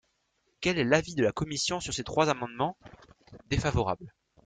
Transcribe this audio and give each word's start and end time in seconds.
Quel 0.61 0.79
est 0.79 0.83
l’avis 0.83 1.13
de 1.13 1.21
la 1.23 1.31
commission 1.31 1.79
sur 1.79 1.93
ces 1.93 2.03
trois 2.03 2.27
amendements? 2.29 2.75
Défavorable. 3.51 4.15